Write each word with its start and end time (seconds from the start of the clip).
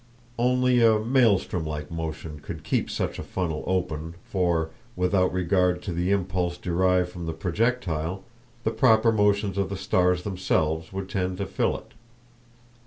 Only 0.39 0.81
a 0.83 0.97
maelstrom 0.97 1.63
like 1.63 1.91
motion 1.91 2.39
could 2.39 2.63
keep 2.63 2.89
such 2.89 3.19
a 3.19 3.23
funnel 3.23 3.63
open, 3.67 4.15
for 4.23 4.71
without 4.95 5.31
regard 5.31 5.83
to 5.83 5.93
the 5.93 6.09
impulse 6.09 6.57
derived 6.57 7.09
from 7.09 7.27
the 7.27 7.33
projectile, 7.33 8.23
the 8.63 8.71
proper 8.71 9.11
motions 9.11 9.59
of 9.59 9.69
the 9.69 9.77
stars 9.77 10.23
themselves 10.23 10.91
would 10.91 11.07
tend 11.07 11.37
to 11.37 11.45
fill 11.45 11.77
it. 11.77 11.93